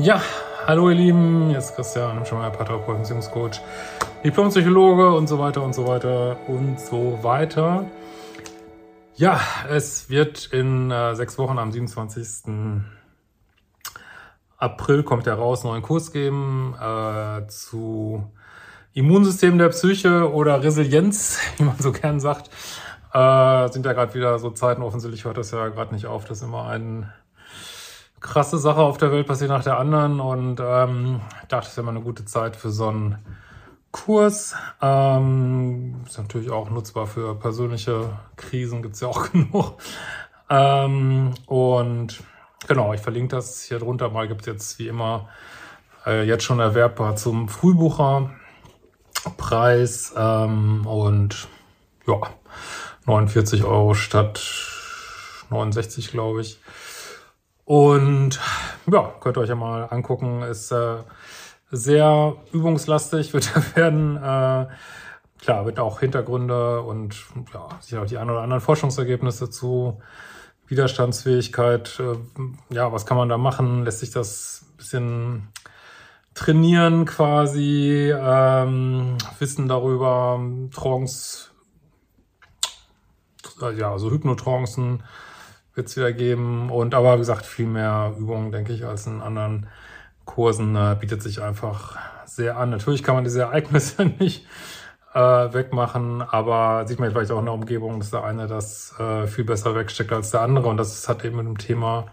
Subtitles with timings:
[0.00, 0.22] Ja,
[0.64, 3.60] hallo ihr Lieben, ist Christian, schon mal Paartherapeut, Beziehungscoach,
[4.22, 7.84] Diplompsychologe und so weiter und so weiter und so weiter.
[9.16, 12.54] Ja, es wird in äh, sechs Wochen am 27.
[14.56, 18.24] April kommt er raus, neuen Kurs geben äh, zu
[18.92, 22.50] Immunsystem der Psyche oder Resilienz, wie man so gern sagt.
[23.12, 26.42] Äh, sind ja gerade wieder so Zeiten, offensichtlich hört das ja gerade nicht auf, dass
[26.42, 27.12] immer eine
[28.20, 31.90] krasse Sache auf der Welt passiert nach der anderen und ähm, dachte, es ist immer
[31.90, 33.18] eine gute Zeit für so einen
[33.90, 34.54] Kurs.
[34.82, 39.78] Ähm, ist natürlich auch nutzbar für persönliche Krisen, gibt's ja auch genug.
[40.50, 42.22] Ähm, und
[42.66, 44.28] genau, ich verlinke das hier drunter mal.
[44.28, 45.28] Gibt's jetzt wie immer
[46.06, 51.48] äh, jetzt schon erwerbbar zum Frühbucherpreis ähm, und
[52.06, 52.20] ja,
[53.06, 54.40] 49 Euro statt
[55.50, 56.60] 69, glaube ich.
[57.68, 58.40] Und
[58.90, 60.40] ja, könnt ihr euch ja mal angucken.
[60.40, 60.96] Ist äh,
[61.70, 64.16] sehr übungslastig, wird er werden.
[64.16, 64.68] Äh,
[65.38, 70.00] klar, wird auch Hintergründe und ja, sicher auch die ein oder anderen Forschungsergebnisse zu
[70.66, 72.00] Widerstandsfähigkeit.
[72.00, 73.84] Äh, ja, was kann man da machen?
[73.84, 75.48] Lässt sich das bisschen
[76.32, 78.10] trainieren quasi?
[78.10, 80.40] Ähm, Wissen darüber,
[80.72, 81.50] Trance
[83.76, 85.02] ja, also Hypnotrancen
[85.78, 86.70] wird es geben.
[86.70, 89.66] Und aber wie gesagt, viel mehr Übungen, denke ich, als in anderen
[90.26, 92.68] Kursen äh, bietet sich einfach sehr an.
[92.68, 94.46] Natürlich kann man diese Ereignisse nicht
[95.14, 99.26] äh, wegmachen, aber sieht man vielleicht auch in der Umgebung, dass der eine das äh,
[99.26, 100.68] viel besser wegsteckt als der andere.
[100.68, 102.08] Und das hat eben mit dem Thema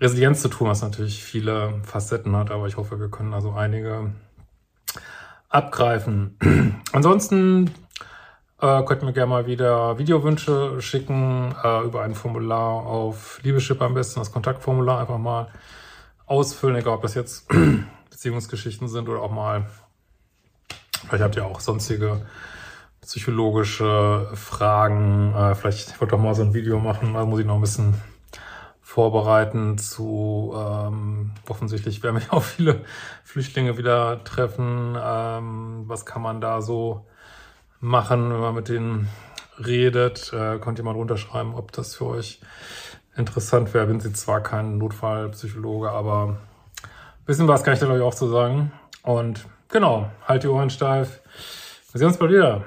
[0.00, 4.12] Resilienz zu tun, was natürlich viele Facetten hat, aber ich hoffe, wir können also einige
[5.48, 6.36] abgreifen.
[6.92, 7.70] Ansonsten
[8.60, 13.94] äh, könnt mir gerne mal wieder Videowünsche schicken äh, über ein Formular auf Liebeschip am
[13.94, 15.48] besten, das Kontaktformular einfach mal
[16.26, 17.48] ausfüllen, egal ob das jetzt
[18.10, 19.66] Beziehungsgeschichten sind oder auch mal,
[21.06, 22.26] vielleicht habt ihr auch sonstige
[23.02, 25.34] psychologische Fragen.
[25.34, 27.60] Äh, vielleicht, ich wollte doch mal so ein Video machen, da muss ich noch ein
[27.60, 27.94] bisschen
[28.80, 32.84] vorbereiten zu, ähm, offensichtlich werden mich auch viele
[33.24, 34.96] Flüchtlinge wieder treffen.
[34.98, 37.06] Ähm, was kann man da so
[37.84, 39.08] machen, wenn man mit denen
[39.64, 40.32] redet.
[40.32, 42.40] Äh, könnt ihr mal runterschreiben, ob das für euch
[43.16, 43.86] interessant wäre.
[43.86, 46.38] Bin sie zwar kein Notfallpsychologe, aber
[46.82, 48.72] ein bisschen was kann ich da glaube ich auch zu sagen.
[49.02, 51.20] Und genau, halt die Ohren steif.
[51.92, 52.64] Wir sehen uns bald wieder.